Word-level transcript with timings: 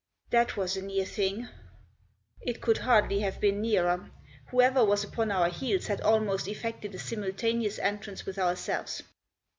"That 0.31 0.57
was 0.57 0.75
a 0.75 0.81
near 0.81 1.05
thing!" 1.05 1.47
It 2.41 2.59
could 2.59 2.79
hardly 2.79 3.19
have 3.19 3.39
been 3.39 3.61
nearer. 3.61 4.09
Whoever 4.49 4.83
was 4.83 5.03
upon 5.03 5.29
our 5.29 5.49
heels 5.49 5.85
had 5.85 6.01
almost 6.01 6.47
effected 6.47 6.95
a 6.95 6.97
simultaneous 6.97 7.77
entrance 7.77 8.25
with 8.25 8.39
ourselves. 8.39 9.03